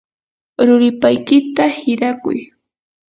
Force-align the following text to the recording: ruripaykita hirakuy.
ruripaykita 0.65 1.63
hirakuy. 1.79 2.39